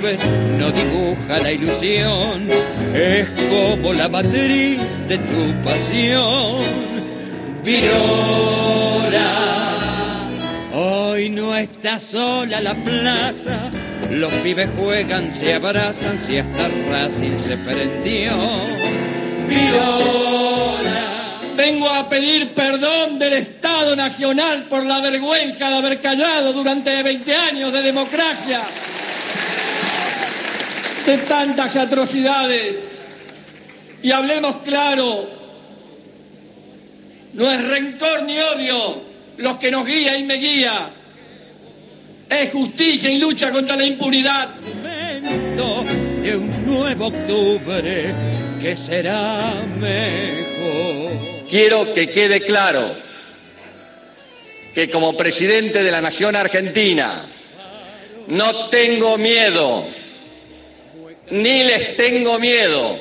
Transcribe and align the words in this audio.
no 0.00 0.70
dibuja 0.70 1.38
la 1.42 1.50
ilusión, 1.50 2.46
es 2.94 3.28
como 3.50 3.92
la 3.92 4.08
matriz 4.08 4.78
de 5.08 5.18
tu 5.18 5.62
pasión. 5.64 6.62
Viola, 7.64 7.88
hoy 10.72 11.30
no 11.30 11.56
está 11.56 11.98
sola 11.98 12.60
la 12.60 12.74
plaza, 12.84 13.70
los 14.10 14.32
pibes 14.34 14.68
juegan, 14.78 15.32
se 15.32 15.54
abrazan, 15.54 16.16
si 16.16 16.38
hasta 16.38 16.68
Racing 16.88 17.36
se 17.36 17.56
prendió. 17.56 18.32
Viola. 19.48 21.08
Vengo 21.58 21.90
a 21.90 22.08
pedir 22.08 22.50
perdón 22.50 23.18
del 23.18 23.32
Estado 23.32 23.96
Nacional 23.96 24.66
por 24.70 24.86
la 24.86 25.00
vergüenza 25.00 25.68
de 25.68 25.74
haber 25.74 26.00
callado 26.00 26.52
durante 26.52 27.02
20 27.02 27.34
años 27.34 27.72
de 27.72 27.82
democracia, 27.82 28.60
de 31.08 31.18
tantas 31.18 31.74
atrocidades. 31.74 32.76
Y 34.02 34.12
hablemos 34.12 34.58
claro, 34.58 35.28
no 37.32 37.50
es 37.50 37.64
rencor 37.66 38.22
ni 38.24 38.38
odio 38.38 39.02
los 39.38 39.56
que 39.56 39.70
nos 39.70 39.86
guía 39.86 40.18
y 40.18 40.24
me 40.24 40.34
guía, 40.34 40.90
es 42.28 42.52
justicia 42.52 43.10
y 43.10 43.18
lucha 43.18 43.50
contra 43.50 43.74
la 43.74 43.84
impunidad. 43.84 44.48
De 46.22 46.36
un 46.36 46.66
nuevo 46.66 47.06
octubre 47.06 48.12
que 48.60 48.76
será 48.76 49.64
mejor. 49.78 51.46
Quiero 51.48 51.94
que 51.94 52.10
quede 52.10 52.42
claro 52.42 52.94
que 54.74 54.90
como 54.90 55.16
presidente 55.16 55.82
de 55.82 55.90
la 55.90 56.02
Nación 56.02 56.36
Argentina 56.36 57.26
no 58.26 58.66
tengo 58.66 59.16
miedo, 59.16 59.86
ni 61.30 61.64
les 61.64 61.96
tengo 61.96 62.38
miedo, 62.38 62.98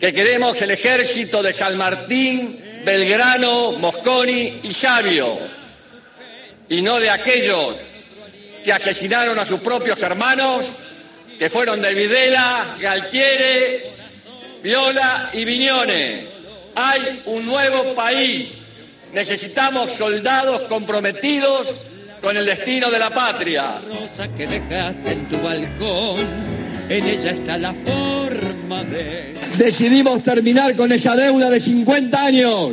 que 0.00 0.12
queremos 0.12 0.60
el 0.62 0.70
ejército 0.70 1.42
de 1.42 1.52
San 1.52 1.76
Martín, 1.76 2.82
Belgrano, 2.84 3.72
Mosconi 3.72 4.60
y 4.62 4.72
Sabio, 4.72 5.38
y 6.68 6.82
no 6.82 6.98
de 6.98 7.10
aquellos 7.10 7.76
que 8.62 8.72
asesinaron 8.72 9.38
a 9.38 9.44
sus 9.44 9.60
propios 9.60 10.02
hermanos, 10.02 10.72
que 11.38 11.50
fueron 11.50 11.80
de 11.80 11.94
Videla, 11.94 12.76
Galtiere, 12.80 13.92
Viola 14.62 15.30
y 15.32 15.44
Viñones. 15.44 16.24
Hay 16.74 17.22
un 17.26 17.44
nuevo 17.44 17.94
país. 17.94 18.58
Necesitamos 19.12 19.92
soldados 19.92 20.64
comprometidos 20.64 21.74
con 22.24 22.36
el 22.38 22.46
destino 22.46 22.90
de 22.90 22.98
la 22.98 23.10
patria. 23.10 23.80
Rosa 23.86 24.26
que 24.28 24.46
dejaste 24.46 25.12
en 25.12 25.28
tu 25.28 25.36
balcón, 25.38 26.16
en 26.88 27.06
ella 27.06 27.30
está 27.30 27.58
la 27.58 27.74
forma 27.74 28.82
de. 28.84 29.34
Decidimos 29.58 30.24
terminar 30.24 30.74
con 30.74 30.90
esa 30.90 31.14
deuda 31.14 31.50
de 31.50 31.60
50 31.60 32.24
años 32.24 32.70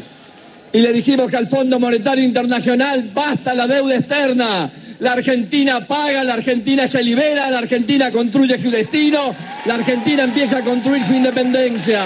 y 0.72 0.80
le 0.80 0.94
dijimos 0.94 1.30
que 1.30 1.36
al 1.36 1.48
Fondo 1.48 1.80
Monetario 1.80 2.24
Internacional 2.24 3.12
basta 3.14 3.54
la 3.54 3.68
deuda 3.68 3.98
externa. 3.98 4.72
La 5.00 5.14
Argentina 5.14 5.86
paga, 5.86 6.24
la 6.24 6.36
Argentina 6.36 6.88
se 6.88 7.04
libera, 7.04 7.50
la 7.50 7.58
Argentina 7.58 8.10
construye 8.10 8.58
su 8.58 8.72
destino, 8.72 9.36
la 9.66 9.76
Argentina 9.76 10.24
empieza 10.24 10.60
a 10.60 10.62
construir 10.62 11.04
su 11.06 11.14
independencia 11.14 12.06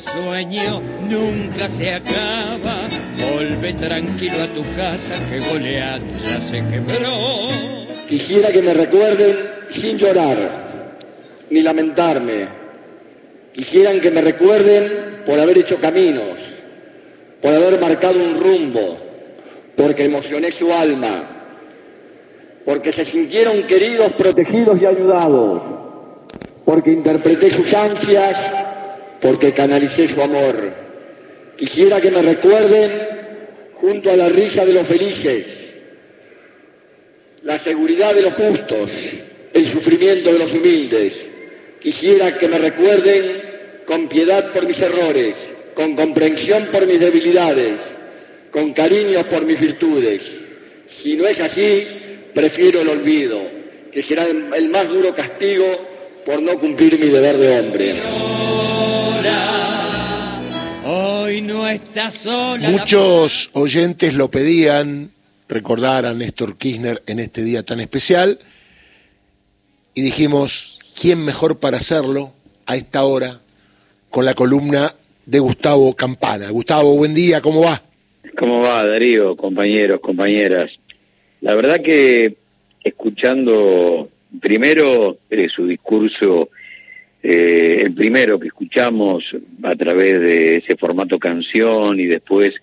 sueño 0.00 0.82
nunca 1.00 1.68
se 1.68 1.92
acaba. 1.92 2.88
Volve 3.32 3.72
tranquilo 3.74 4.42
a 4.42 4.46
tu 4.48 4.62
casa 4.76 5.14
que 5.26 5.40
Goliat 5.40 6.02
ya 6.22 6.40
se 6.40 6.58
quebró. 6.66 7.86
Quisiera 8.08 8.50
que 8.50 8.62
me 8.62 8.74
recuerden 8.74 9.36
sin 9.70 9.98
llorar 9.98 10.66
ni 11.50 11.62
lamentarme. 11.62 12.48
Quisieran 13.52 14.00
que 14.00 14.10
me 14.10 14.20
recuerden 14.20 15.22
por 15.26 15.40
haber 15.40 15.58
hecho 15.58 15.80
caminos, 15.80 16.38
por 17.40 17.54
haber 17.54 17.80
marcado 17.80 18.18
un 18.18 18.38
rumbo, 18.38 18.98
porque 19.76 20.04
emocioné 20.04 20.52
su 20.52 20.72
alma, 20.72 21.24
porque 22.64 22.92
se 22.92 23.04
sintieron 23.04 23.66
queridos, 23.66 24.12
protegidos 24.12 24.80
y 24.80 24.86
ayudados, 24.86 25.62
porque 26.64 26.90
interpreté 26.90 27.50
sus 27.50 27.72
ansias 27.72 28.65
porque 29.20 29.52
canalicé 29.52 30.08
su 30.08 30.20
amor. 30.20 30.72
Quisiera 31.56 32.00
que 32.00 32.10
me 32.10 32.22
recuerden 32.22 32.92
junto 33.74 34.10
a 34.10 34.16
la 34.16 34.28
risa 34.28 34.64
de 34.64 34.72
los 34.72 34.86
felices, 34.86 35.74
la 37.42 37.58
seguridad 37.58 38.14
de 38.14 38.22
los 38.22 38.34
justos, 38.34 38.90
el 39.52 39.66
sufrimiento 39.72 40.32
de 40.32 40.38
los 40.38 40.52
humildes. 40.52 41.24
Quisiera 41.80 42.36
que 42.36 42.48
me 42.48 42.58
recuerden 42.58 43.42
con 43.86 44.08
piedad 44.08 44.52
por 44.52 44.66
mis 44.66 44.80
errores, 44.80 45.36
con 45.74 45.94
comprensión 45.94 46.68
por 46.72 46.86
mis 46.86 46.98
debilidades, 46.98 47.80
con 48.50 48.72
cariño 48.72 49.28
por 49.28 49.44
mis 49.44 49.60
virtudes. 49.60 50.32
Si 50.88 51.16
no 51.16 51.26
es 51.26 51.40
así, 51.40 51.86
prefiero 52.34 52.80
el 52.80 52.88
olvido, 52.88 53.40
que 53.92 54.02
será 54.02 54.26
el 54.26 54.68
más 54.68 54.88
duro 54.88 55.14
castigo 55.14 55.64
por 56.24 56.42
no 56.42 56.58
cumplir 56.58 56.98
mi 56.98 57.08
deber 57.08 57.36
de 57.38 57.58
hombre. 57.60 57.94
Hoy 61.36 61.42
no 61.42 61.68
está 61.68 62.10
sola. 62.10 62.70
Muchos 62.70 63.50
oyentes 63.52 64.14
lo 64.14 64.30
pedían, 64.30 65.10
recordar 65.50 66.06
a 66.06 66.14
Néstor 66.14 66.56
Kirchner 66.56 67.02
en 67.06 67.18
este 67.18 67.42
día 67.42 67.62
tan 67.62 67.78
especial, 67.80 68.38
y 69.92 70.00
dijimos, 70.00 70.78
¿quién 70.98 71.22
mejor 71.22 71.60
para 71.60 71.76
hacerlo 71.76 72.32
a 72.64 72.76
esta 72.76 73.04
hora 73.04 73.38
con 74.08 74.24
la 74.24 74.32
columna 74.32 74.90
de 75.26 75.38
Gustavo 75.38 75.94
Campana? 75.94 76.48
Gustavo, 76.48 76.96
buen 76.96 77.12
día, 77.12 77.42
¿cómo 77.42 77.64
va? 77.64 77.82
¿Cómo 78.38 78.62
va, 78.62 78.86
Darío, 78.86 79.36
compañeros, 79.36 80.00
compañeras? 80.00 80.70
La 81.42 81.54
verdad 81.54 81.82
que 81.82 82.34
escuchando 82.82 84.08
primero 84.40 85.18
eh, 85.28 85.48
su 85.54 85.66
discurso 85.66 86.48
eh, 87.28 87.82
el 87.82 87.92
primero 87.92 88.38
que 88.38 88.46
escuchamos 88.46 89.24
a 89.64 89.74
través 89.74 90.20
de 90.20 90.58
ese 90.58 90.76
formato 90.76 91.18
canción 91.18 91.98
y 91.98 92.06
después 92.06 92.54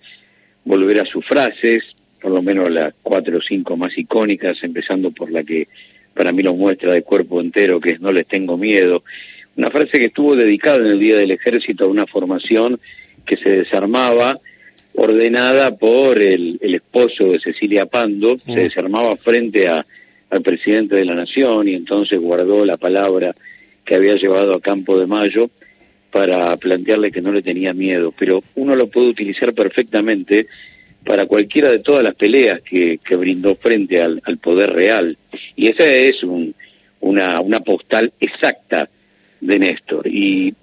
volver 0.64 1.00
a 1.00 1.04
sus 1.04 1.22
frases, 1.26 1.84
por 2.18 2.32
lo 2.32 2.40
menos 2.40 2.70
las 2.70 2.94
cuatro 3.02 3.36
o 3.36 3.42
cinco 3.42 3.76
más 3.76 3.92
icónicas, 3.98 4.56
empezando 4.62 5.10
por 5.10 5.30
la 5.30 5.44
que 5.44 5.68
para 6.14 6.32
mí 6.32 6.42
lo 6.42 6.54
muestra 6.54 6.94
de 6.94 7.02
cuerpo 7.02 7.42
entero, 7.42 7.78
que 7.78 7.90
es 7.90 8.00
No 8.00 8.10
les 8.10 8.26
tengo 8.26 8.56
miedo. 8.56 9.04
Una 9.54 9.70
frase 9.70 9.98
que 9.98 10.06
estuvo 10.06 10.34
dedicada 10.34 10.78
en 10.78 10.86
el 10.86 10.98
Día 10.98 11.16
del 11.16 11.32
Ejército 11.32 11.84
a 11.84 11.88
una 11.88 12.06
formación 12.06 12.80
que 13.26 13.36
se 13.36 13.50
desarmaba, 13.50 14.40
ordenada 14.94 15.76
por 15.76 16.22
el, 16.22 16.58
esposo 16.62 17.32
de 17.32 17.40
Cecilia 17.40 17.84
Pando, 17.84 18.38
se 18.38 18.60
desarmaba 18.60 19.14
frente 19.18 19.68
a, 19.68 19.84
al 20.30 20.40
presidente 20.40 20.96
de 20.96 21.04
la 21.04 21.16
Nación 21.16 21.68
y 21.68 21.74
entonces 21.74 22.18
guardó 22.18 22.64
la 22.64 22.78
palabra 22.78 23.34
que 23.84 23.94
había 23.94 24.14
llevado 24.14 24.54
a 24.54 24.60
Campo 24.60 24.98
de 24.98 25.06
Mayo 25.06 25.50
para 26.10 26.56
plantearle 26.56 27.10
que 27.10 27.20
no 27.20 27.32
le 27.32 27.42
tenía 27.42 27.74
miedo, 27.74 28.14
pero 28.16 28.42
uno 28.54 28.76
lo 28.76 28.86
puede 28.86 29.08
utilizar 29.08 29.52
perfectamente 29.52 30.46
para 31.04 31.26
cualquiera 31.26 31.70
de 31.70 31.80
todas 31.80 32.02
las 32.02 32.14
peleas 32.14 32.62
que, 32.62 32.98
que 33.04 33.16
brindó 33.16 33.56
frente 33.56 34.00
al, 34.00 34.20
poder 34.40 34.72
real. 34.72 35.18
Y 35.56 35.68
esa 35.68 35.84
es 35.92 36.22
una, 37.00 37.40
una 37.40 37.60
postal 37.60 38.12
exacta 38.20 38.88
de 39.40 39.58
Néstor. 39.58 40.06
Y, 40.06 40.54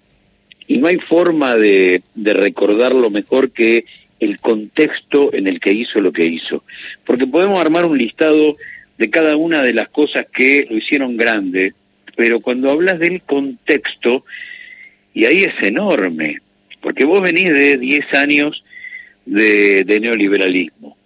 y 0.67 0.77
no 0.77 0.87
hay 0.87 0.97
forma 0.97 1.55
de, 1.55 2.01
de 2.15 2.33
recordarlo 2.33 3.09
mejor 3.09 3.51
que 3.51 3.85
el 4.19 4.39
contexto 4.39 5.33
en 5.33 5.47
el 5.47 5.59
que 5.59 5.73
hizo 5.73 5.99
lo 5.99 6.11
que 6.11 6.25
hizo. 6.25 6.63
Porque 7.05 7.27
podemos 7.27 7.59
armar 7.59 7.85
un 7.85 7.97
listado 7.97 8.55
de 8.97 9.09
cada 9.09 9.35
una 9.35 9.61
de 9.61 9.73
las 9.73 9.89
cosas 9.89 10.27
que 10.33 10.65
lo 10.69 10.77
hicieron 10.77 11.17
grande, 11.17 11.73
pero 12.15 12.39
cuando 12.39 12.71
hablas 12.71 12.99
del 12.99 13.21
contexto, 13.21 14.25
y 15.13 15.25
ahí 15.25 15.43
es 15.43 15.61
enorme, 15.61 16.39
porque 16.81 17.05
vos 17.05 17.21
venís 17.21 17.49
de 17.49 17.77
10 17.77 18.13
años 18.15 18.63
de, 19.25 19.99
neoliberalismo, 20.01 20.97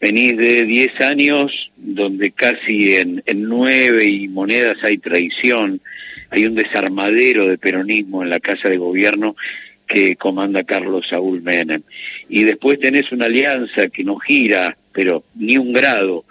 venís 0.00 0.36
de 0.36 0.64
10 0.64 1.00
años 1.00 1.70
donde 1.76 2.32
casi 2.32 2.94
en, 2.94 3.22
en 3.26 3.44
nueve 3.44 4.04
y 4.08 4.28
monedas 4.28 4.76
hay 4.82 4.98
traición, 4.98 5.80
hay 6.30 6.46
un 6.46 6.54
desarmadero 6.54 7.46
de 7.46 7.58
peronismo 7.58 8.22
en 8.22 8.30
la 8.30 8.40
Casa 8.40 8.68
de 8.68 8.78
Gobierno 8.78 9.36
que 9.86 10.16
comanda 10.16 10.64
Carlos 10.64 11.06
Saúl 11.08 11.42
Menem. 11.42 11.82
Y 12.28 12.44
después 12.44 12.80
tenés 12.80 13.12
una 13.12 13.26
alianza 13.26 13.88
que 13.88 14.04
no 14.04 14.16
gira, 14.16 14.76
pero 14.92 15.24
ni 15.34 15.58
un 15.58 15.72
grado, 15.72 16.24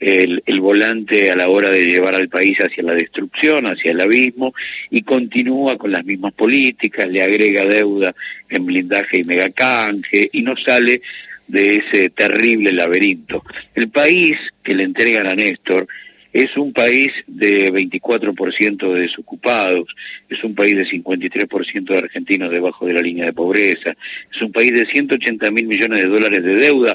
el, 0.00 0.60
volante 0.60 1.30
a 1.30 1.36
la 1.36 1.48
hora 1.48 1.70
de 1.70 1.84
llevar 1.84 2.14
al 2.14 2.28
país 2.28 2.58
hacia 2.58 2.82
la 2.82 2.94
destrucción, 2.94 3.66
hacia 3.66 3.92
el 3.92 4.00
abismo, 4.00 4.54
y 4.90 5.02
continúa 5.02 5.78
con 5.78 5.92
las 5.92 6.04
mismas 6.04 6.32
políticas, 6.34 7.08
le 7.08 7.22
agrega 7.22 7.66
deuda 7.66 8.14
en 8.48 8.66
blindaje 8.66 9.20
y 9.20 9.24
megacanje, 9.24 10.28
y 10.32 10.42
no 10.42 10.56
sale 10.56 11.00
de 11.48 11.76
ese 11.76 12.10
terrible 12.10 12.72
laberinto. 12.72 13.42
El 13.74 13.88
país 13.88 14.36
que 14.62 14.74
le 14.74 14.84
entregan 14.84 15.26
a 15.26 15.34
Néstor 15.34 15.86
es 16.32 16.54
un 16.58 16.74
país 16.74 17.12
de 17.26 17.72
24% 17.72 18.92
de 18.92 19.00
desocupados, 19.00 19.88
es 20.28 20.44
un 20.44 20.54
país 20.54 20.76
de 20.76 20.84
53% 20.84 21.84
de 21.84 21.98
argentinos 21.98 22.50
debajo 22.50 22.86
de 22.86 22.92
la 22.92 23.00
línea 23.00 23.24
de 23.24 23.32
pobreza, 23.32 23.94
es 24.30 24.42
un 24.42 24.52
país 24.52 24.72
de 24.72 24.84
180 24.84 25.50
mil 25.50 25.66
millones 25.66 26.02
de 26.02 26.08
dólares 26.08 26.44
de 26.44 26.56
deuda, 26.56 26.94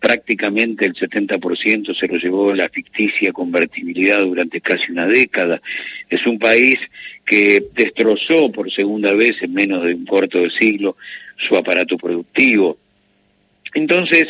prácticamente 0.00 0.86
el 0.86 0.94
70% 0.94 1.94
se 1.94 2.08
lo 2.08 2.16
llevó 2.16 2.54
la 2.54 2.68
ficticia 2.68 3.32
convertibilidad 3.32 4.20
durante 4.20 4.60
casi 4.60 4.90
una 4.90 5.06
década, 5.06 5.60
es 6.08 6.26
un 6.26 6.38
país 6.38 6.78
que 7.26 7.64
destrozó 7.74 8.50
por 8.50 8.72
segunda 8.72 9.14
vez 9.14 9.36
en 9.42 9.52
menos 9.52 9.84
de 9.84 9.94
un 9.94 10.06
cuarto 10.06 10.38
de 10.38 10.50
siglo 10.50 10.96
su 11.36 11.54
aparato 11.56 11.96
productivo. 11.96 12.78
Entonces, 13.74 14.24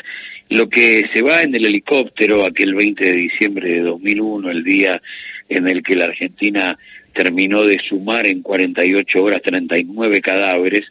lo 0.50 0.68
que 0.68 1.04
se 1.14 1.22
va 1.22 1.42
en 1.42 1.54
el 1.54 1.64
helicóptero 1.64 2.44
aquel 2.44 2.74
20 2.74 3.04
de 3.04 3.14
diciembre 3.14 3.70
de 3.70 3.80
2001, 3.82 4.50
el 4.50 4.64
día 4.64 5.00
en 5.48 5.68
el 5.68 5.82
que 5.82 5.94
la 5.94 6.06
Argentina 6.06 6.76
terminó 7.14 7.62
de 7.62 7.78
sumar 7.78 8.26
en 8.26 8.42
48 8.42 9.22
horas 9.22 9.42
39 9.42 10.20
cadáveres, 10.20 10.82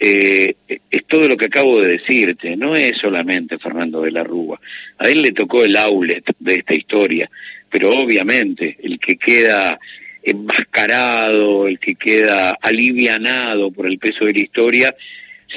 eh, 0.00 0.54
es 0.68 1.04
todo 1.06 1.26
lo 1.26 1.36
que 1.36 1.46
acabo 1.46 1.80
de 1.80 1.98
decirte, 1.98 2.56
no 2.56 2.76
es 2.76 2.98
solamente 2.98 3.58
Fernando 3.58 4.02
de 4.02 4.12
la 4.12 4.22
Rúa. 4.22 4.60
A 4.98 5.08
él 5.08 5.22
le 5.22 5.32
tocó 5.32 5.64
el 5.64 5.76
outlet 5.76 6.24
de 6.38 6.54
esta 6.54 6.74
historia, 6.74 7.30
pero 7.70 7.90
obviamente 7.90 8.76
el 8.82 8.98
que 9.00 9.16
queda 9.16 9.78
enmascarado, 10.22 11.66
el 11.66 11.78
que 11.78 11.94
queda 11.94 12.56
alivianado 12.60 13.70
por 13.70 13.86
el 13.86 13.98
peso 13.98 14.24
de 14.24 14.34
la 14.34 14.40
historia, 14.40 14.94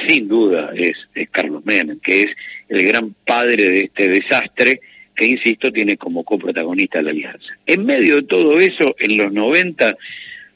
sin 0.07 0.27
duda 0.27 0.71
es, 0.75 0.97
es 1.13 1.29
Carlos 1.29 1.65
Menem, 1.65 1.99
que 1.99 2.23
es 2.23 2.31
el 2.69 2.83
gran 2.85 3.13
padre 3.25 3.69
de 3.69 3.81
este 3.81 4.07
desastre 4.07 4.79
que, 5.15 5.25
insisto, 5.25 5.71
tiene 5.71 5.97
como 5.97 6.23
coprotagonista 6.23 7.01
la 7.01 7.11
alianza. 7.11 7.53
En 7.65 7.85
medio 7.85 8.15
de 8.15 8.23
todo 8.23 8.59
eso, 8.59 8.95
en 8.97 9.17
los 9.17 9.31
90, 9.31 9.97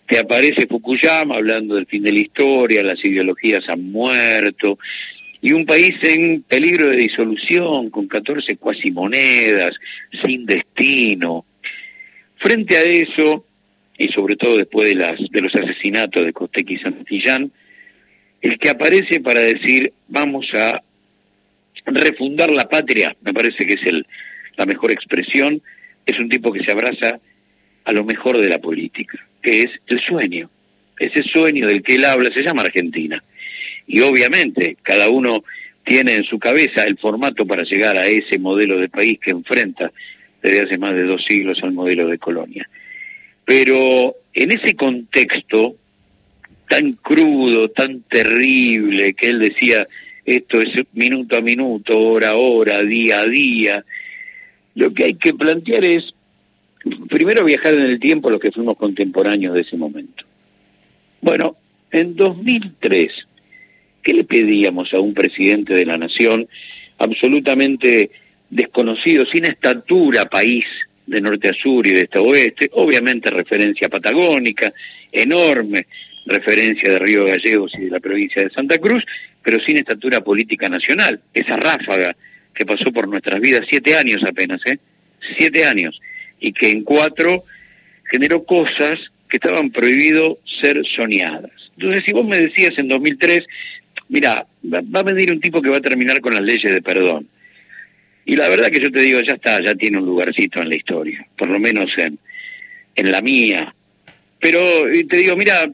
te 0.07 0.19
aparece 0.19 0.67
Fukuyama 0.67 1.35
hablando 1.35 1.75
del 1.75 1.87
fin 1.87 2.03
de 2.03 2.11
la 2.11 2.19
historia, 2.19 2.83
las 2.83 3.03
ideologías 3.03 3.63
han 3.69 3.91
muerto, 3.91 4.77
y 5.41 5.51
un 5.53 5.65
país 5.65 5.95
en 6.03 6.43
peligro 6.43 6.89
de 6.89 6.97
disolución, 6.97 7.89
con 7.89 8.07
14 8.07 8.57
cuasimonedas, 8.57 9.71
sin 10.23 10.45
destino. 10.45 11.45
Frente 12.37 12.77
a 12.77 12.81
eso, 12.83 13.45
y 13.97 14.07
sobre 14.09 14.35
todo 14.35 14.57
después 14.57 14.89
de, 14.89 14.95
las, 14.95 15.19
de 15.29 15.41
los 15.41 15.53
asesinatos 15.55 16.23
de 16.23 16.33
Costec 16.33 16.69
y 16.69 16.77
Santillán, 16.77 17.51
el 18.41 18.57
que 18.57 18.69
aparece 18.69 19.19
para 19.21 19.39
decir 19.39 19.93
vamos 20.07 20.47
a 20.53 20.81
refundar 21.85 22.51
la 22.51 22.67
patria, 22.67 23.15
me 23.21 23.33
parece 23.33 23.65
que 23.65 23.73
es 23.73 23.83
el, 23.85 24.05
la 24.57 24.65
mejor 24.65 24.91
expresión, 24.91 25.61
es 26.05 26.19
un 26.19 26.29
tipo 26.29 26.51
que 26.51 26.63
se 26.63 26.71
abraza 26.71 27.19
a 27.85 27.91
lo 27.91 28.03
mejor 28.03 28.39
de 28.39 28.49
la 28.49 28.59
política, 28.59 29.17
que 29.41 29.61
es 29.61 29.69
el 29.87 29.99
sueño. 29.99 30.49
Ese 30.99 31.23
sueño 31.23 31.67
del 31.67 31.83
que 31.83 31.95
él 31.95 32.05
habla 32.05 32.31
se 32.33 32.43
llama 32.43 32.63
Argentina. 32.63 33.21
Y 33.87 34.01
obviamente 34.01 34.77
cada 34.81 35.09
uno 35.09 35.43
tiene 35.83 36.15
en 36.15 36.23
su 36.23 36.39
cabeza 36.39 36.83
el 36.83 36.97
formato 36.97 37.45
para 37.45 37.63
llegar 37.63 37.97
a 37.97 38.07
ese 38.07 38.39
modelo 38.39 38.79
de 38.79 38.89
país 38.89 39.19
que 39.19 39.31
enfrenta 39.31 39.91
desde 40.41 40.61
hace 40.61 40.77
más 40.77 40.93
de 40.93 41.03
dos 41.03 41.23
siglos 41.25 41.59
al 41.63 41.73
modelo 41.73 42.07
de 42.07 42.17
colonia. 42.17 42.67
Pero 43.45 44.15
en 44.33 44.51
ese 44.51 44.75
contexto 44.75 45.75
tan 46.67 46.93
crudo, 46.93 47.69
tan 47.69 48.01
terrible, 48.01 49.13
que 49.13 49.27
él 49.27 49.39
decía, 49.39 49.87
esto 50.25 50.59
es 50.59 50.69
minuto 50.93 51.37
a 51.37 51.41
minuto, 51.41 51.99
hora 51.99 52.31
a 52.31 52.35
hora, 52.35 52.81
día 52.81 53.19
a 53.19 53.25
día. 53.25 53.85
Lo 54.73 54.91
que 54.93 55.05
hay 55.05 55.13
que 55.15 55.35
plantear 55.35 55.85
es, 55.85 56.14
primero 57.09 57.43
viajar 57.43 57.73
en 57.73 57.81
el 57.81 57.99
tiempo 57.99 58.29
los 58.29 58.39
que 58.39 58.51
fuimos 58.51 58.77
contemporáneos 58.77 59.53
de 59.55 59.61
ese 59.61 59.77
momento. 59.77 60.23
Bueno, 61.21 61.55
en 61.91 62.15
2003, 62.15 63.11
¿qué 64.03 64.13
le 64.13 64.23
pedíamos 64.23 64.93
a 64.93 64.99
un 64.99 65.13
presidente 65.13 65.73
de 65.73 65.85
la 65.85 65.97
nación 65.97 66.47
absolutamente 66.97 68.11
desconocido, 68.49 69.25
sin 69.25 69.45
estatura 69.45 70.25
país 70.25 70.65
de 71.07 71.21
norte 71.21 71.49
a 71.49 71.53
sur 71.53 71.85
y 71.87 71.91
de 71.91 72.01
este 72.01 72.17
a 72.17 72.21
oeste, 72.21 72.69
obviamente 72.73 73.29
referencia 73.29 73.89
patagónica, 73.89 74.73
enorme, 75.11 75.87
referencia 76.25 76.91
de 76.91 76.99
Río 76.99 77.25
Gallegos 77.25 77.71
y 77.75 77.85
de 77.85 77.91
la 77.91 77.99
provincia 77.99 78.43
de 78.43 78.49
Santa 78.49 78.77
Cruz, 78.77 79.03
pero 79.43 79.59
sin 79.59 79.77
estatura 79.77 80.21
política 80.21 80.67
nacional. 80.69 81.19
Esa 81.33 81.55
ráfaga 81.55 82.15
que 82.53 82.65
pasó 82.65 82.91
por 82.91 83.07
nuestras 83.07 83.39
vidas, 83.39 83.61
siete 83.69 83.95
años 83.95 84.23
apenas, 84.23 84.61
¿eh? 84.65 84.79
Siete 85.37 85.65
años. 85.65 85.99
Y 86.39 86.53
que 86.53 86.69
en 86.69 86.83
cuatro 86.83 87.43
generó 88.11 88.43
cosas 88.43 88.95
que 89.29 89.37
estaban 89.37 89.71
prohibido 89.71 90.39
ser 90.61 90.85
soñadas. 90.85 91.51
Entonces, 91.77 92.03
si 92.05 92.13
vos 92.13 92.25
me 92.25 92.39
decías 92.39 92.77
en 92.77 92.87
2003, 92.87 93.45
mira, 94.09 94.45
va 94.63 94.99
a 94.99 95.03
venir 95.03 95.31
un 95.31 95.39
tipo 95.39 95.61
que 95.61 95.69
va 95.69 95.77
a 95.77 95.81
terminar 95.81 96.21
con 96.21 96.33
las 96.33 96.41
leyes 96.41 96.71
de 96.71 96.81
perdón. 96.81 97.27
Y 98.25 98.35
la 98.35 98.49
verdad 98.49 98.69
que 98.69 98.79
yo 98.79 98.91
te 98.91 99.01
digo, 99.01 99.19
ya 99.21 99.33
está, 99.33 99.63
ya 99.63 99.75
tiene 99.75 99.97
un 99.97 100.05
lugarcito 100.05 100.61
en 100.61 100.69
la 100.69 100.75
historia, 100.75 101.27
por 101.37 101.47
lo 101.47 101.59
menos 101.59 101.91
en, 101.97 102.17
en 102.95 103.11
la 103.11 103.21
mía, 103.21 103.73
pero 104.45 104.61
te 105.09 105.17
digo, 105.17 105.35
mira, 105.35 105.65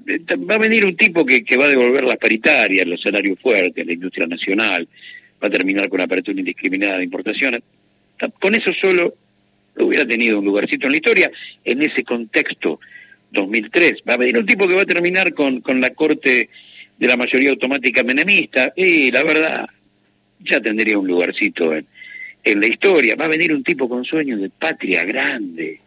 va 0.50 0.56
a 0.56 0.58
venir 0.58 0.86
un 0.86 0.96
tipo 0.96 1.25
que, 1.25 1.44
que 1.44 1.58
va 1.58 1.66
a 1.66 1.69
devolver 1.69 2.06
las 2.06 2.16
paritarias, 2.16 2.86
los 2.86 3.02
salarios 3.02 3.38
fuertes, 3.38 3.86
la 3.86 3.92
industria 3.92 4.28
nacional, 4.28 4.88
va 5.44 5.48
a 5.50 5.52
terminar 5.52 5.90
con 5.90 6.00
apertura 6.00 6.40
indiscriminada 6.40 6.98
de 6.98 7.04
importaciones. 7.04 7.63
Con 8.40 8.56
eso 8.56 8.72
solo 8.74 9.16
hubiera 9.86 10.06
tenido 10.06 10.39
un 10.39 10.45
lugarcito 10.45 10.88
en 10.88 10.92
la 10.92 10.98
historia. 10.98 11.31
En 11.63 11.81
ese 11.81 12.04
contexto, 12.04 12.80
2003, 13.31 14.04
va 14.07 14.16
a 14.16 14.18
venir 14.18 14.38
un 14.38 14.45
tipo 14.45 14.68
que 14.68 14.75
va 14.75 14.81
a 14.81 14.86
terminar 14.86 15.33
con, 15.33 15.62
con 15.62 15.80
la 15.80 15.89
corte 15.92 16.50
de 16.98 17.07
la 17.07 17.18
mayoría 17.18 17.50
automática 17.50 18.04
menemista, 18.04 18.74
y 18.75 19.10
la 19.12 19.24
verdad, 19.24 19.68
ya 20.39 20.60
tendría 20.60 20.98
un 20.98 21.07
lugarcito 21.07 21.74
en, 21.74 21.86
en 22.44 22.60
la 22.60 22.68
historia. 22.68 23.16
Va 23.19 23.25
a 23.25 23.30
venir 23.30 23.54
un 23.54 23.63
tipo 23.63 23.88
con 23.88 24.06
sueños 24.06 24.42
de 24.42 24.50
patria 24.50 25.04
grande 25.04 25.80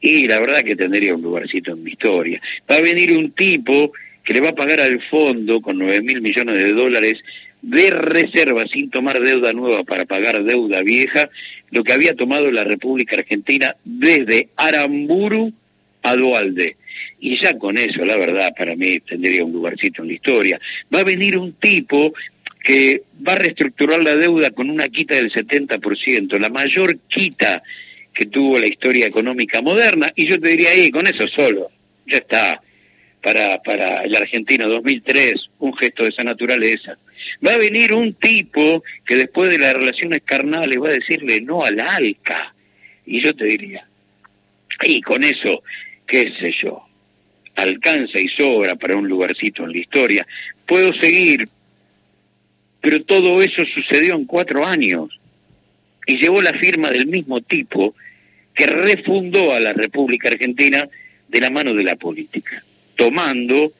y 0.00 0.26
la 0.26 0.38
verdad 0.40 0.60
que 0.60 0.76
tendría 0.76 1.14
un 1.14 1.22
lugarcito 1.22 1.72
en 1.72 1.82
mi 1.82 1.90
historia. 1.92 2.40
Va 2.70 2.76
a 2.76 2.82
venir 2.82 3.16
un 3.16 3.32
tipo 3.32 3.92
que 4.24 4.34
le 4.34 4.40
va 4.40 4.50
a 4.50 4.54
pagar 4.54 4.80
al 4.80 5.00
fondo 5.08 5.60
con 5.60 5.78
9 5.78 6.02
mil 6.02 6.20
millones 6.20 6.62
de 6.62 6.72
dólares 6.72 7.18
de 7.62 7.90
reserva 7.90 8.64
sin 8.72 8.90
tomar 8.90 9.20
deuda 9.20 9.52
nueva 9.52 9.84
para 9.84 10.04
pagar 10.04 10.42
deuda 10.44 10.82
vieja, 10.82 11.28
lo 11.70 11.82
que 11.84 11.92
había 11.92 12.14
tomado 12.14 12.50
la 12.50 12.64
República 12.64 13.16
Argentina 13.16 13.74
desde 13.84 14.48
Aramburu 14.56 15.52
a 16.02 16.14
Dualde. 16.14 16.76
Y 17.20 17.40
ya 17.42 17.54
con 17.58 17.76
eso, 17.76 18.04
la 18.04 18.16
verdad, 18.16 18.52
para 18.56 18.76
mí 18.76 19.00
tendría 19.00 19.44
un 19.44 19.52
lugarcito 19.52 20.02
en 20.02 20.08
la 20.08 20.14
historia. 20.14 20.60
Va 20.94 21.00
a 21.00 21.04
venir 21.04 21.36
un 21.36 21.52
tipo 21.54 22.12
que 22.62 23.02
va 23.26 23.32
a 23.32 23.36
reestructurar 23.36 24.02
la 24.02 24.16
deuda 24.16 24.50
con 24.50 24.70
una 24.70 24.88
quita 24.88 25.16
del 25.16 25.32
70%, 25.32 26.38
la 26.38 26.50
mayor 26.50 26.98
quita 27.08 27.62
que 28.12 28.26
tuvo 28.26 28.58
la 28.58 28.66
historia 28.66 29.06
económica 29.06 29.62
moderna, 29.62 30.08
y 30.14 30.26
yo 30.26 30.40
te 30.40 30.50
diría 30.50 30.70
ahí, 30.70 30.90
con 30.90 31.06
eso 31.06 31.26
solo, 31.28 31.68
ya 32.06 32.18
está, 32.18 32.60
para, 33.22 33.62
para 33.62 34.04
el 34.04 34.14
Argentina 34.16 34.66
2003, 34.66 35.34
un 35.60 35.76
gesto 35.76 36.02
de 36.02 36.08
esa 36.10 36.24
naturaleza. 36.24 36.98
Va 37.46 37.52
a 37.52 37.58
venir 37.58 37.92
un 37.92 38.14
tipo 38.14 38.82
que 39.06 39.16
después 39.16 39.50
de 39.50 39.58
las 39.58 39.74
relaciones 39.74 40.20
carnales 40.24 40.78
va 40.78 40.88
a 40.88 40.92
decirle 40.92 41.40
no 41.40 41.64
al 41.64 41.80
ALCA, 41.80 42.54
y 43.06 43.20
yo 43.22 43.34
te 43.34 43.44
diría, 43.44 43.86
y 44.84 45.00
con 45.00 45.22
eso, 45.22 45.62
qué 46.06 46.32
sé 46.38 46.52
yo, 46.52 46.82
alcanza 47.54 48.20
y 48.20 48.28
sobra 48.28 48.76
para 48.76 48.96
un 48.96 49.08
lugarcito 49.08 49.64
en 49.64 49.72
la 49.72 49.78
historia. 49.78 50.26
Puedo 50.66 50.92
seguir, 50.94 51.44
pero 52.80 53.02
todo 53.04 53.42
eso 53.42 53.64
sucedió 53.66 54.14
en 54.14 54.26
cuatro 54.26 54.64
años 54.64 55.18
y 56.06 56.18
llevó 56.18 56.40
la 56.40 56.52
firma 56.52 56.90
del 56.90 57.06
mismo 57.06 57.40
tipo 57.40 57.94
que 58.54 58.66
refundó 58.66 59.54
a 59.54 59.60
la 59.60 59.72
República 59.72 60.28
Argentina 60.28 60.88
de 61.28 61.40
la 61.40 61.50
mano 61.50 61.74
de 61.74 61.84
la 61.84 61.96
política, 61.96 62.62
tomando 62.96 63.72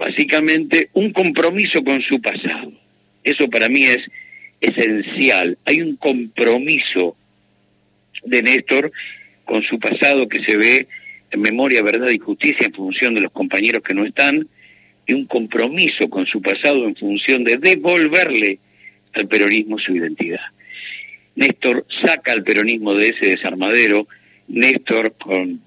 básicamente 0.00 0.88
un 0.94 1.12
compromiso 1.12 1.84
con 1.84 2.00
su 2.00 2.22
pasado. 2.22 2.72
Eso 3.22 3.48
para 3.50 3.68
mí 3.68 3.84
es 3.84 3.98
esencial. 4.62 5.58
Hay 5.66 5.82
un 5.82 5.96
compromiso 5.96 7.16
de 8.24 8.42
Néstor 8.42 8.90
con 9.44 9.62
su 9.62 9.78
pasado 9.78 10.26
que 10.26 10.42
se 10.42 10.56
ve 10.56 10.88
en 11.30 11.40
memoria, 11.42 11.82
verdad 11.82 12.08
y 12.10 12.18
justicia 12.18 12.66
en 12.66 12.72
función 12.72 13.14
de 13.14 13.20
los 13.20 13.30
compañeros 13.30 13.82
que 13.86 13.94
no 13.94 14.06
están, 14.06 14.48
y 15.06 15.12
un 15.12 15.26
compromiso 15.26 16.08
con 16.08 16.24
su 16.24 16.40
pasado 16.40 16.86
en 16.86 16.96
función 16.96 17.44
de 17.44 17.56
devolverle 17.56 18.58
al 19.12 19.28
peronismo 19.28 19.78
su 19.78 19.94
identidad. 19.94 20.40
Néstor 21.34 21.86
saca 22.02 22.32
al 22.32 22.42
peronismo 22.42 22.94
de 22.94 23.08
ese 23.08 23.36
desarmadero, 23.36 24.08
Néstor 24.48 25.14
con 25.18 25.60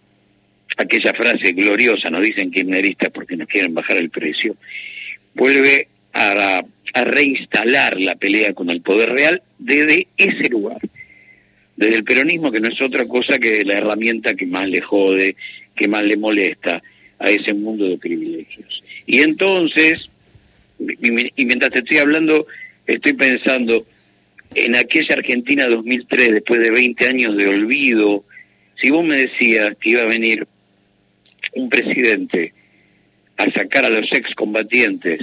aquella 0.78 1.14
frase 1.14 1.52
gloriosa, 1.52 2.10
nos 2.10 2.22
dicen 2.22 2.52
kirchneristas 2.52 3.10
porque 3.10 3.36
nos 3.36 3.48
quieren 3.48 3.74
bajar 3.74 3.98
el 3.98 4.10
precio, 4.10 4.56
vuelve 5.34 5.88
a, 6.14 6.62
reinstalar 6.96 8.00
la 8.00 8.14
pelea 8.14 8.54
con 8.54 8.70
el 8.70 8.82
poder 8.82 9.10
real 9.10 9.42
desde 9.58 10.08
ese 10.16 10.48
lugar. 10.50 10.78
desde 11.76 11.96
el 11.96 12.04
peronismo 12.04 12.52
que 12.52 12.60
no 12.60 12.68
es 12.68 12.80
otra 12.82 13.06
cosa 13.06 13.40
que 13.40 13.66
la 13.66 13.80
herramienta 13.80 14.36
que 14.36 14.46
más 14.46 14.70
le 14.70 14.80
jode, 14.80 15.36
que 15.76 15.88
más 15.88 16.04
le 16.04 16.18
molesta 16.18 16.84
a 17.18 17.30
ese 17.32 17.56
mundo 17.56 17.86
de 17.86 17.98
privilegios. 17.98 18.84
Y 19.08 19.22
entonces, 19.22 20.08
y 20.78 21.46
mientras 21.46 21.72
te 21.72 21.80
estoy 21.80 21.98
hablando, 21.98 22.46
estoy 22.86 23.14
pensando 23.14 23.88
en 24.56 24.76
aquella 24.76 25.16
Argentina 25.16 25.68
2003, 25.68 26.30
después 26.30 26.62
de 26.62 26.72
20 26.72 27.08
años 27.08 27.36
de 27.38 27.48
olvido, 27.48 28.24
si 28.82 28.92
vos 28.92 29.04
me 29.04 29.16
decías 29.16 29.76
que 29.80 29.92
iba 29.92 30.02
a 30.02 30.08
venir 30.08 30.48
un 31.56 31.70
presidente 31.70 32.54
a 33.38 33.52
sacar 33.52 33.86
a 33.86 33.90
los 33.90 34.12
excombatientes 34.12 35.20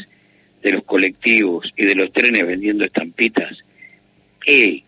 de 0.62 0.72
los 0.72 0.84
colectivos 0.84 1.72
y 1.76 1.86
de 1.86 1.94
los 1.94 2.12
trenes 2.12 2.46
vendiendo 2.46 2.84
estampitas, 2.84 3.58
eh, 4.46 4.82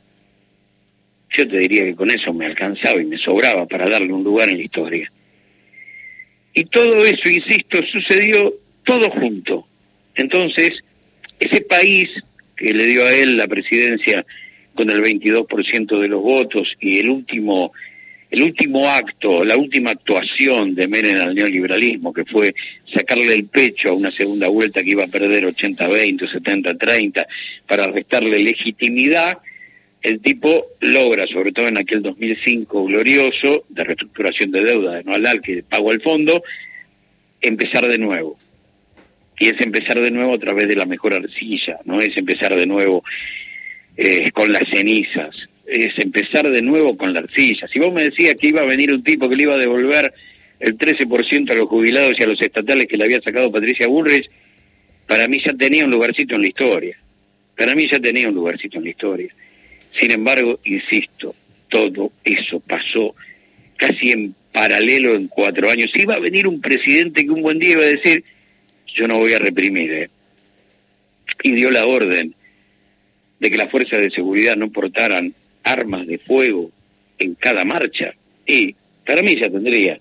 yo 1.36 1.48
te 1.48 1.58
diría 1.58 1.84
que 1.84 1.94
con 1.94 2.10
eso 2.10 2.32
me 2.32 2.46
alcanzaba 2.46 3.00
y 3.00 3.06
me 3.06 3.18
sobraba 3.18 3.66
para 3.66 3.88
darle 3.88 4.12
un 4.12 4.22
lugar 4.22 4.50
en 4.50 4.58
la 4.58 4.64
historia. 4.64 5.10
Y 6.54 6.64
todo 6.66 7.06
eso, 7.06 7.28
insisto, 7.30 7.82
sucedió 7.84 8.54
todo 8.84 9.10
junto. 9.10 9.66
Entonces, 10.14 10.72
ese 11.40 11.62
país 11.62 12.10
que 12.56 12.74
le 12.74 12.86
dio 12.86 13.04
a 13.04 13.14
él 13.14 13.36
la 13.36 13.48
presidencia 13.48 14.26
con 14.74 14.90
el 14.90 15.02
22% 15.02 16.00
de 16.00 16.08
los 16.08 16.22
votos 16.22 16.74
y 16.80 16.98
el 16.98 17.08
último 17.08 17.72
el 18.32 18.42
último 18.44 18.88
acto, 18.88 19.44
la 19.44 19.58
última 19.58 19.90
actuación 19.90 20.74
de 20.74 20.88
Menem 20.88 21.20
al 21.20 21.34
neoliberalismo, 21.34 22.14
que 22.14 22.24
fue 22.24 22.54
sacarle 22.90 23.34
el 23.34 23.44
pecho 23.44 23.90
a 23.90 23.92
una 23.92 24.10
segunda 24.10 24.48
vuelta 24.48 24.82
que 24.82 24.92
iba 24.92 25.04
a 25.04 25.08
perder 25.08 25.44
80-20, 25.44 26.30
70-30, 26.42 27.26
para 27.68 27.88
restarle 27.88 28.38
legitimidad, 28.38 29.36
el 30.00 30.20
tipo 30.20 30.68
logra, 30.80 31.26
sobre 31.26 31.52
todo 31.52 31.68
en 31.68 31.76
aquel 31.76 32.00
2005 32.00 32.86
glorioso, 32.86 33.66
de 33.68 33.84
reestructuración 33.84 34.50
de 34.50 34.64
deuda 34.64 34.94
de 34.94 35.04
no 35.04 35.40
que 35.42 35.62
pagó 35.62 35.90
al 35.90 36.00
fondo, 36.00 36.42
empezar 37.38 37.86
de 37.86 37.98
nuevo. 37.98 38.38
Y 39.38 39.48
es 39.48 39.60
empezar 39.60 40.00
de 40.00 40.10
nuevo 40.10 40.34
a 40.34 40.38
través 40.38 40.68
de 40.68 40.76
la 40.76 40.86
mejor 40.86 41.12
arcilla, 41.12 41.80
no 41.84 41.98
es 41.98 42.16
empezar 42.16 42.56
de 42.56 42.66
nuevo 42.66 43.04
eh, 43.94 44.30
con 44.30 44.50
las 44.50 44.66
cenizas, 44.70 45.36
es 45.66 45.98
empezar 45.98 46.50
de 46.50 46.62
nuevo 46.62 46.96
con 46.96 47.12
la 47.12 47.20
arcilla. 47.20 47.68
Si 47.68 47.78
vos 47.78 47.92
me 47.92 48.04
decías 48.04 48.34
que 48.34 48.48
iba 48.48 48.60
a 48.60 48.66
venir 48.66 48.92
un 48.92 49.02
tipo 49.02 49.28
que 49.28 49.36
le 49.36 49.44
iba 49.44 49.54
a 49.54 49.58
devolver 49.58 50.12
el 50.60 50.78
13% 50.78 51.50
a 51.50 51.56
los 51.56 51.68
jubilados 51.68 52.12
y 52.18 52.22
a 52.22 52.26
los 52.26 52.40
estatales 52.40 52.86
que 52.86 52.96
le 52.96 53.04
había 53.04 53.20
sacado 53.20 53.50
Patricia 53.50 53.88
Bullrich, 53.88 54.28
para 55.06 55.28
mí 55.28 55.40
ya 55.44 55.52
tenía 55.52 55.84
un 55.84 55.90
lugarcito 55.90 56.34
en 56.34 56.42
la 56.42 56.48
historia. 56.48 56.98
Para 57.56 57.74
mí 57.74 57.88
ya 57.90 57.98
tenía 57.98 58.28
un 58.28 58.34
lugarcito 58.34 58.78
en 58.78 58.84
la 58.84 58.90
historia. 58.90 59.34
Sin 60.00 60.10
embargo, 60.10 60.58
insisto, 60.64 61.34
todo 61.68 62.12
eso 62.24 62.60
pasó 62.60 63.14
casi 63.76 64.10
en 64.10 64.34
paralelo 64.52 65.14
en 65.14 65.28
cuatro 65.28 65.70
años. 65.70 65.90
Iba 65.94 66.14
a 66.14 66.20
venir 66.20 66.46
un 66.46 66.60
presidente 66.60 67.24
que 67.24 67.30
un 67.30 67.42
buen 67.42 67.58
día 67.58 67.72
iba 67.72 67.82
a 67.82 67.86
decir, 67.86 68.24
yo 68.94 69.06
no 69.06 69.18
voy 69.18 69.32
a 69.32 69.38
reprimir, 69.38 69.92
¿eh? 69.92 70.10
y 71.42 71.52
dio 71.52 71.70
la 71.70 71.86
orden 71.86 72.34
de 73.40 73.50
que 73.50 73.56
las 73.56 73.70
fuerzas 73.70 74.00
de 74.00 74.10
seguridad 74.10 74.56
no 74.56 74.70
portaran 74.70 75.34
armas 75.64 76.06
de 76.06 76.18
fuego 76.18 76.70
en 77.18 77.34
cada 77.34 77.64
marcha, 77.64 78.14
y 78.46 78.74
para 79.06 79.22
mí 79.22 79.34
ya 79.40 79.50
tendría 79.50 80.00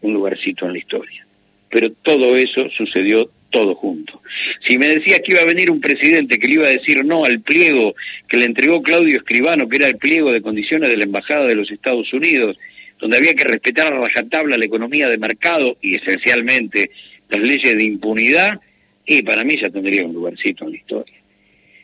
un 0.00 0.14
lugarcito 0.14 0.66
en 0.66 0.72
la 0.72 0.78
historia. 0.78 1.26
Pero 1.70 1.92
todo 2.02 2.36
eso 2.36 2.68
sucedió 2.70 3.30
todo 3.50 3.74
junto. 3.74 4.20
Si 4.66 4.78
me 4.78 4.88
decía 4.88 5.18
que 5.18 5.32
iba 5.32 5.42
a 5.42 5.46
venir 5.46 5.70
un 5.70 5.80
presidente 5.80 6.38
que 6.38 6.48
le 6.48 6.54
iba 6.54 6.66
a 6.66 6.70
decir 6.70 7.04
no 7.04 7.24
al 7.24 7.40
pliego 7.40 7.94
que 8.28 8.38
le 8.38 8.46
entregó 8.46 8.82
Claudio 8.82 9.16
Escribano, 9.16 9.68
que 9.68 9.76
era 9.76 9.88
el 9.88 9.96
pliego 9.96 10.32
de 10.32 10.42
condiciones 10.42 10.90
de 10.90 10.96
la 10.96 11.04
Embajada 11.04 11.46
de 11.46 11.54
los 11.54 11.70
Estados 11.70 12.12
Unidos, 12.12 12.56
donde 12.98 13.18
había 13.18 13.34
que 13.34 13.44
respetar 13.44 13.92
a 13.92 14.00
rajatabla 14.00 14.56
la 14.56 14.64
economía 14.64 15.08
de 15.08 15.18
mercado 15.18 15.76
y 15.80 15.96
esencialmente 15.96 16.90
las 17.28 17.40
leyes 17.40 17.76
de 17.76 17.84
impunidad, 17.84 18.60
y 19.06 19.22
para 19.22 19.44
mí 19.44 19.56
ya 19.60 19.70
tendría 19.70 20.04
un 20.04 20.14
lugarcito 20.14 20.64
en 20.64 20.70
la 20.70 20.76
historia. 20.76 21.16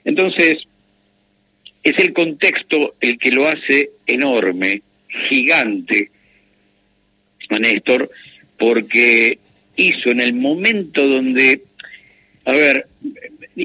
Entonces, 0.05 0.67
es 1.91 1.99
el 1.99 2.13
contexto 2.13 2.95
el 3.01 3.19
que 3.19 3.31
lo 3.31 3.47
hace 3.47 3.91
enorme, 4.07 4.83
gigante, 5.29 6.11
Néstor, 7.51 8.11
porque 8.59 9.39
hizo 9.77 10.11
en 10.11 10.21
el 10.21 10.35
momento 10.35 11.07
donde, 11.07 11.63
a 12.45 12.53
ver, 12.53 12.87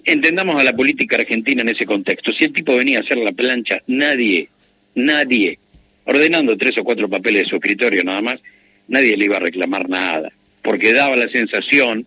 entendamos 0.05 0.59
a 0.59 0.63
la 0.63 0.73
política 0.73 1.17
argentina 1.17 1.61
en 1.61 1.69
ese 1.69 1.85
contexto. 1.85 2.31
Si 2.31 2.45
el 2.45 2.53
tipo 2.53 2.77
venía 2.77 2.99
a 2.99 3.01
hacer 3.01 3.17
la 3.17 3.31
plancha, 3.31 3.81
nadie, 3.87 4.49
nadie, 4.95 5.59
ordenando 6.05 6.55
tres 6.57 6.77
o 6.77 6.83
cuatro 6.83 7.09
papeles 7.09 7.43
de 7.43 7.49
su 7.49 7.55
escritorio 7.55 8.03
nada 8.03 8.21
más, 8.21 8.39
nadie 8.87 9.17
le 9.17 9.25
iba 9.25 9.37
a 9.37 9.41
reclamar 9.41 9.89
nada, 9.89 10.31
porque 10.61 10.93
daba 10.93 11.17
la 11.17 11.27
sensación 11.29 12.05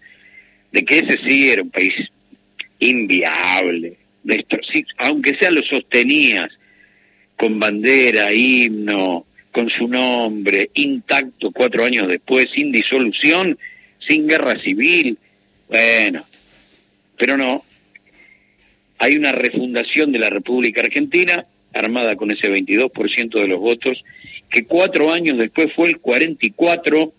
de 0.72 0.84
que 0.84 0.98
ese 0.98 1.18
sí 1.26 1.50
era 1.50 1.62
un 1.62 1.70
país 1.70 1.94
inviable, 2.78 3.96
aunque 4.98 5.36
sea 5.38 5.50
lo 5.50 5.62
sostenías 5.62 6.48
con 7.36 7.58
bandera, 7.58 8.32
himno, 8.32 9.26
con 9.52 9.68
su 9.70 9.88
nombre, 9.88 10.70
intacto 10.74 11.50
cuatro 11.50 11.84
años 11.84 12.08
después, 12.08 12.48
sin 12.54 12.72
disolución, 12.72 13.58
sin 14.06 14.26
guerra 14.26 14.58
civil, 14.58 15.18
bueno, 15.68 16.24
pero 17.16 17.36
no. 17.36 17.64
Hay 18.98 19.16
una 19.16 19.32
refundación 19.32 20.12
de 20.12 20.18
la 20.18 20.30
República 20.30 20.80
Argentina, 20.80 21.46
armada 21.74 22.16
con 22.16 22.30
ese 22.30 22.50
22% 22.50 23.40
de 23.40 23.48
los 23.48 23.60
votos, 23.60 24.02
que 24.50 24.64
cuatro 24.64 25.12
años 25.12 25.38
después 25.38 25.72
fue 25.74 25.88
el 25.88 25.98
44 25.98 27.12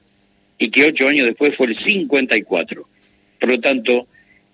y 0.59 0.71
que 0.71 0.85
ocho 0.85 1.07
años 1.07 1.27
después 1.27 1.55
fue 1.55 1.67
el 1.67 1.77
54. 1.77 2.87
Por 3.39 3.49
lo 3.49 3.59
tanto, 3.59 4.07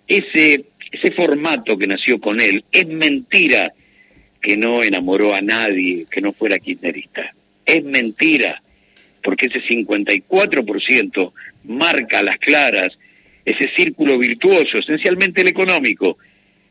ese 0.07 0.65
ese 0.93 1.11
formato 1.11 1.77
que 1.77 1.87
nació 1.87 2.19
con 2.19 2.39
él, 2.39 2.63
es 2.71 2.87
mentira 2.87 3.73
que 4.39 4.55
no 4.55 4.83
enamoró 4.83 5.33
a 5.33 5.41
nadie 5.41 6.05
que 6.09 6.21
no 6.21 6.33
fuera 6.33 6.59
kirchnerista. 6.59 7.33
Es 7.65 7.83
mentira, 7.83 8.61
porque 9.23 9.47
ese 9.47 9.61
54% 9.63 11.31
marca 11.63 12.21
las 12.21 12.37
claras 12.37 12.97
ese 13.43 13.69
círculo 13.75 14.17
virtuoso, 14.19 14.77
esencialmente 14.77 15.41
el 15.41 15.47
económico, 15.47 16.17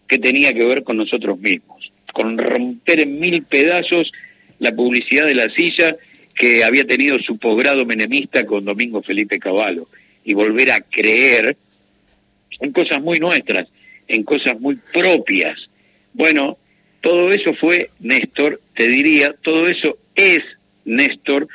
que 0.07 0.19
tenía 0.19 0.53
que 0.53 0.65
ver 0.65 0.85
con 0.85 0.97
nosotros 0.97 1.39
mismos, 1.39 1.93
con 2.13 2.39
romper 2.39 3.01
en 3.01 3.19
mil 3.19 3.43
pedazos 3.43 4.13
la 4.59 4.73
publicidad 4.73 5.27
de 5.27 5.35
la 5.35 5.51
silla 5.51 5.97
que 6.35 6.65
había 6.65 6.87
tenido 6.87 7.19
su 7.19 7.39
posgrado 7.39 7.85
menemista 7.85 8.47
con 8.47 8.65
Domingo 8.65 9.03
Felipe 9.03 9.39
Cavallo 9.39 9.87
y 10.25 10.35
volver 10.35 10.71
a 10.71 10.81
creer 10.81 11.57
en 12.61 12.73
cosas 12.73 13.03
muy 13.03 13.19
nuestras, 13.19 13.69
en 14.13 14.25
cosas 14.25 14.61
muy 14.61 14.77
propias. 14.93 15.69
Bueno, 16.13 16.59
todo 17.01 17.31
eso 17.31 17.55
fue 17.55 17.91
Néstor, 18.01 18.61
te 18.75 18.87
diría, 18.87 19.35
todo 19.43 19.67
eso 19.67 19.97
es 20.15 20.41
Néstor 20.85 21.49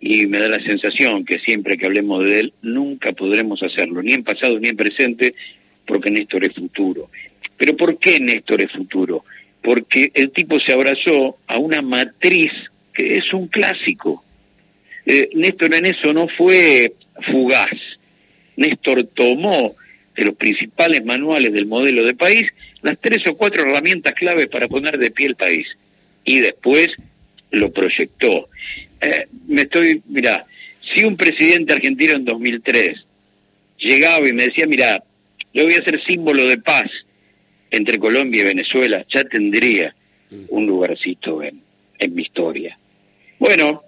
y 0.00 0.26
me 0.26 0.40
da 0.40 0.48
la 0.48 0.62
sensación 0.62 1.24
que 1.24 1.38
siempre 1.38 1.78
que 1.78 1.86
hablemos 1.86 2.24
de 2.24 2.40
él 2.40 2.52
nunca 2.60 3.12
podremos 3.12 3.62
hacerlo, 3.62 4.02
ni 4.02 4.14
en 4.14 4.24
pasado 4.24 4.58
ni 4.58 4.68
en 4.68 4.76
presente, 4.76 5.34
porque 5.86 6.10
Néstor 6.10 6.44
es 6.44 6.54
futuro. 6.54 7.08
Pero 7.56 7.76
¿por 7.76 7.96
qué 7.98 8.18
Néstor 8.18 8.64
es 8.64 8.72
futuro? 8.72 9.24
Porque 9.62 10.10
el 10.14 10.32
tipo 10.32 10.58
se 10.58 10.72
abrazó 10.72 11.36
a 11.46 11.58
una 11.58 11.82
matriz 11.82 12.50
que 12.92 13.14
es 13.14 13.32
un 13.32 13.46
clásico. 13.46 14.24
Eh, 15.06 15.30
Néstor 15.34 15.72
en 15.74 15.86
eso 15.86 16.12
no 16.12 16.26
fue 16.26 16.94
fugaz. 17.30 17.70
Néstor 18.56 19.04
tomó 19.14 19.76
de 20.16 20.24
los 20.24 20.36
principales 20.36 21.04
manuales 21.04 21.52
del 21.52 21.66
modelo 21.66 22.04
de 22.04 22.14
país, 22.14 22.50
las 22.82 22.98
tres 23.00 23.26
o 23.26 23.36
cuatro 23.36 23.62
herramientas 23.62 24.12
claves 24.12 24.46
para 24.48 24.68
poner 24.68 24.98
de 24.98 25.10
pie 25.10 25.26
el 25.26 25.36
país. 25.36 25.66
Y 26.24 26.40
después 26.40 26.88
lo 27.50 27.72
proyectó. 27.72 28.48
Eh, 29.00 29.26
me 29.46 29.62
estoy, 29.62 30.02
mira, 30.08 30.44
si 30.94 31.04
un 31.04 31.16
presidente 31.16 31.72
argentino 31.72 32.14
en 32.14 32.24
2003 32.24 33.04
llegaba 33.78 34.28
y 34.28 34.32
me 34.32 34.44
decía, 34.44 34.66
mira, 34.66 35.02
yo 35.54 35.64
voy 35.64 35.74
a 35.74 35.84
ser 35.84 36.02
símbolo 36.04 36.46
de 36.46 36.58
paz 36.58 36.90
entre 37.70 37.98
Colombia 37.98 38.42
y 38.42 38.46
Venezuela, 38.46 39.04
ya 39.12 39.24
tendría 39.24 39.94
un 40.48 40.66
lugarcito 40.66 41.42
en, 41.42 41.60
en 41.98 42.14
mi 42.14 42.22
historia. 42.22 42.78
Bueno, 43.38 43.82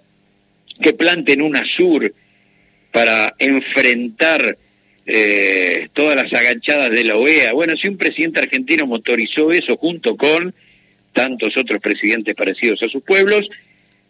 que 0.81 0.93
planten 0.93 1.41
una 1.41 1.63
sur 1.77 2.13
para 2.91 3.33
enfrentar 3.39 4.57
eh, 5.05 5.89
todas 5.93 6.15
las 6.15 6.33
agachadas 6.33 6.89
de 6.89 7.03
la 7.03 7.17
OEA. 7.17 7.53
Bueno, 7.53 7.75
si 7.77 7.87
un 7.87 7.97
presidente 7.97 8.39
argentino 8.39 8.85
motorizó 8.85 9.51
eso 9.51 9.77
junto 9.77 10.15
con 10.15 10.53
tantos 11.13 11.55
otros 11.57 11.79
presidentes 11.79 12.35
parecidos 12.35 12.81
a 12.83 12.89
sus 12.89 13.03
pueblos, 13.03 13.49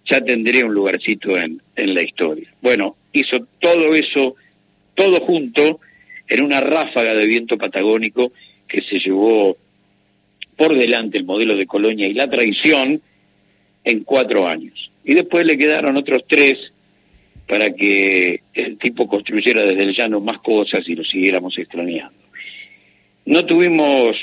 ya 0.10 0.22
tendría 0.22 0.66
un 0.66 0.74
lugarcito 0.74 1.38
en, 1.38 1.62
en 1.76 1.94
la 1.94 2.02
historia. 2.02 2.50
Bueno, 2.62 2.96
hizo 3.12 3.46
todo 3.60 3.94
eso, 3.94 4.36
todo 4.96 5.20
junto, 5.22 5.80
en 6.28 6.44
una 6.44 6.62
ráfaga 6.62 7.14
de 7.14 7.26
viento 7.26 7.58
patagónico 7.58 8.32
que 8.68 8.82
se 8.82 9.00
llevó 9.00 9.58
por 10.56 10.78
delante 10.78 11.18
el 11.18 11.26
modelo 11.26 11.56
de 11.56 11.68
Colonia 11.68 12.08
y 12.08 12.14
la 12.14 12.30
traición 12.30 13.02
en 13.84 14.04
cuatro 14.04 14.48
años. 14.48 14.92
Y 15.04 15.14
después 15.14 15.46
le 15.46 15.58
quedaron 15.58 15.98
otros 15.98 16.24
tres 16.28 16.72
para 17.48 17.70
que 17.72 18.42
el 18.54 18.78
tipo 18.78 19.08
construyera 19.08 19.64
desde 19.64 19.84
el 19.84 19.96
llano 19.96 20.20
más 20.20 20.40
cosas 20.40 20.88
y 20.88 20.96
lo 20.96 21.04
siguiéramos 21.04 21.58
extrañando. 21.58 22.14
No 23.26 23.46
tuvimos, 23.46 24.18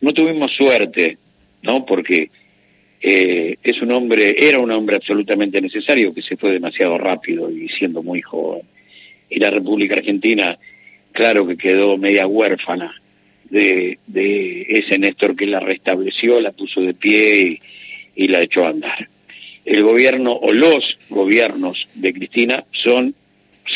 no 0.00 0.12
tuvimos 0.12 0.52
suerte, 0.52 1.18
¿no? 1.62 1.84
Porque 1.86 2.30
eh, 3.00 3.56
es 3.62 3.82
un 3.82 3.92
hombre, 3.92 4.34
era 4.38 4.58
un 4.58 4.70
hombre 4.70 4.96
absolutamente 4.96 5.60
necesario 5.60 6.14
que 6.14 6.22
se 6.22 6.36
fue 6.36 6.52
demasiado 6.52 6.98
rápido 6.98 7.50
y 7.50 7.68
siendo 7.68 8.02
muy 8.02 8.20
joven. 8.20 8.62
Y 9.30 9.38
la 9.38 9.50
República 9.50 9.94
Argentina, 9.94 10.58
claro 11.12 11.46
que 11.46 11.56
quedó 11.56 11.96
media 11.96 12.26
huérfana 12.26 12.94
de, 13.48 13.98
de 14.06 14.62
ese 14.68 14.98
Néstor 14.98 15.34
que 15.34 15.46
la 15.46 15.60
restableció, 15.60 16.40
la 16.40 16.52
puso 16.52 16.80
de 16.82 16.94
pie 16.94 17.58
y, 18.16 18.24
y 18.24 18.28
la 18.28 18.40
echó 18.40 18.64
a 18.66 18.70
andar. 18.70 19.08
El 19.64 19.82
gobierno 19.82 20.32
o 20.32 20.52
los 20.52 20.98
gobiernos 21.08 21.88
de 21.94 22.12
Cristina 22.12 22.64
son, 22.72 23.14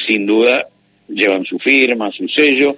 sin 0.07 0.27
duda, 0.27 0.67
llevan 1.09 1.45
su 1.45 1.59
firma, 1.59 2.11
su 2.13 2.29
sello, 2.29 2.77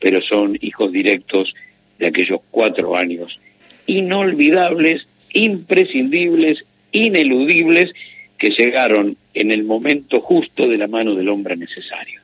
pero 0.00 0.22
son 0.22 0.56
hijos 0.60 0.92
directos 0.92 1.54
de 1.98 2.06
aquellos 2.06 2.40
cuatro 2.50 2.96
años 2.96 3.38
inolvidables, 3.86 5.06
imprescindibles, 5.32 6.64
ineludibles, 6.92 7.92
que 8.38 8.50
llegaron 8.50 9.16
en 9.32 9.50
el 9.50 9.64
momento 9.64 10.20
justo 10.20 10.68
de 10.68 10.78
la 10.78 10.86
mano 10.86 11.14
del 11.14 11.28
hombre 11.28 11.56
necesario. 11.56 12.20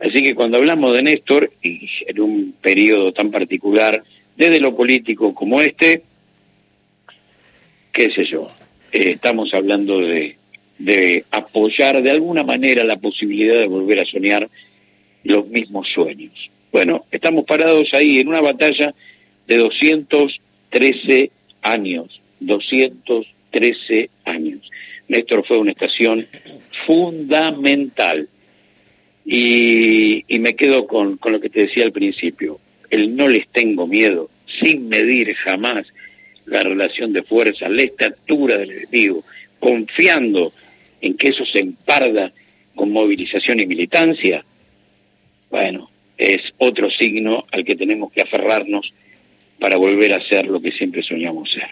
Así 0.00 0.22
que 0.22 0.34
cuando 0.34 0.56
hablamos 0.56 0.92
de 0.94 1.02
Néstor, 1.02 1.52
y 1.62 1.88
en 2.06 2.20
un 2.20 2.54
periodo 2.60 3.12
tan 3.12 3.30
particular, 3.30 4.02
desde 4.36 4.60
lo 4.60 4.74
político 4.74 5.34
como 5.34 5.60
este, 5.60 6.02
qué 7.92 8.10
sé 8.10 8.24
yo, 8.24 8.48
eh, 8.92 9.10
estamos 9.10 9.52
hablando 9.54 10.00
de, 10.00 10.36
de 10.78 11.24
apoyar 11.30 12.02
de 12.02 12.10
alguna 12.10 12.42
manera 12.42 12.84
la 12.84 12.96
posibilidad 12.96 13.58
de 13.58 13.66
volver 13.66 14.00
a 14.00 14.06
soñar 14.06 14.48
los 15.24 15.46
mismos 15.48 15.88
sueños. 15.88 16.32
Bueno, 16.72 17.04
estamos 17.10 17.44
parados 17.44 17.92
ahí 17.92 18.18
en 18.18 18.28
una 18.28 18.40
batalla 18.40 18.94
de 19.46 19.56
213 19.56 21.30
años, 21.62 22.20
213 22.40 24.10
años. 24.24 24.70
Néstor 25.08 25.44
fue 25.46 25.58
una 25.58 25.72
estación 25.72 26.26
fundamental 26.86 28.28
y, 29.26 30.24
me 30.38 30.54
quedo 30.54 30.86
con, 30.86 31.18
con 31.18 31.32
lo 31.32 31.40
que 31.40 31.50
te 31.50 31.62
decía 31.62 31.84
al 31.84 31.92
principio, 31.92 32.58
el 32.88 33.14
no 33.14 33.28
les 33.28 33.48
tengo 33.48 33.86
miedo, 33.86 34.30
sin 34.60 34.88
medir 34.88 35.34
jamás 35.34 35.86
la 36.50 36.62
relación 36.62 37.12
de 37.12 37.22
fuerza, 37.22 37.68
la 37.68 37.82
estatura 37.82 38.58
del 38.58 38.70
enemigo, 38.70 39.24
confiando 39.58 40.52
en 41.00 41.16
que 41.16 41.28
eso 41.28 41.44
se 41.46 41.60
emparda 41.60 42.32
con 42.74 42.90
movilización 42.90 43.60
y 43.60 43.66
militancia, 43.66 44.44
bueno, 45.50 45.90
es 46.16 46.42
otro 46.58 46.90
signo 46.90 47.46
al 47.50 47.64
que 47.64 47.76
tenemos 47.76 48.12
que 48.12 48.22
aferrarnos 48.22 48.92
para 49.58 49.76
volver 49.76 50.12
a 50.12 50.22
ser 50.22 50.46
lo 50.46 50.60
que 50.60 50.72
siempre 50.72 51.02
soñamos 51.02 51.50
ser. 51.50 51.68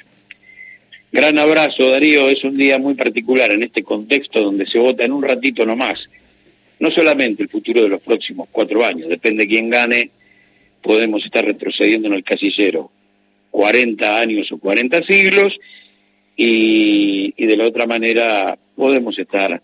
Gran 1.11 1.39
abrazo, 1.39 1.91
Darío. 1.91 2.29
Es 2.29 2.45
un 2.45 2.55
día 2.55 2.79
muy 2.79 2.95
particular 2.95 3.51
en 3.53 3.63
este 3.63 3.83
contexto 3.83 4.43
donde 4.43 4.67
se 4.67 4.79
vota 4.79 5.05
en 5.05 5.13
un 5.13 5.23
ratito 5.23 5.65
nomás 5.65 5.99
no 6.81 6.91
solamente 6.91 7.43
el 7.43 7.49
futuro 7.49 7.83
de 7.83 7.89
los 7.89 8.03
próximos 8.03 8.49
cuatro 8.51 8.85
años, 8.85 9.09
depende 9.09 9.43
de 9.43 9.49
quién 9.49 9.71
gane, 9.71 10.11
podemos 10.83 11.25
estar 11.25 11.45
retrocediendo 11.45 12.09
en 12.09 12.15
el 12.15 12.25
casillero 12.25 12.91
40 13.51 14.19
años 14.19 14.51
o 14.53 14.59
40 14.59 15.03
siglos 15.05 15.59
y, 16.37 17.33
de 17.37 17.57
la 17.57 17.65
otra 17.65 17.87
manera 17.87 18.59
podemos 18.77 19.19
estar 19.19 19.61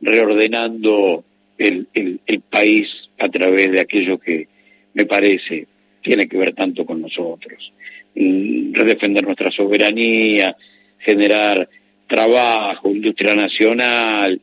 reordenando 0.00 1.24
el, 1.56 1.86
el 1.94 2.40
país 2.40 2.88
a 3.18 3.28
través 3.28 3.70
de 3.72 3.80
aquello 3.80 4.18
que 4.18 4.48
me 4.94 5.06
parece 5.06 5.66
tiene 6.02 6.28
que 6.28 6.36
ver 6.36 6.54
tanto 6.54 6.84
con 6.84 7.00
nosotros. 7.00 7.72
Mm, 8.14 8.74
redefender 8.74 9.24
nuestra 9.24 9.50
soberanía, 9.50 10.54
generar 10.98 11.68
trabajo, 12.06 12.90
industria 12.90 13.34
nacional, 13.34 14.40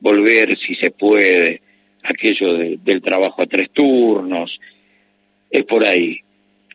volver, 0.00 0.56
si 0.58 0.74
se 0.76 0.90
puede, 0.90 1.60
aquello 2.02 2.54
del 2.54 3.02
trabajo 3.02 3.42
a 3.42 3.46
tres 3.46 3.70
turnos, 3.70 4.60
es 5.50 5.64
por 5.64 5.84
ahí 5.84 6.20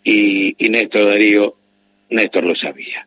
y, 0.04 0.56
y 0.58 0.70
Néstor 0.70 1.06
Darío, 1.06 1.56
Néstor 2.10 2.44
lo 2.46 2.56
sabía. 2.56 3.06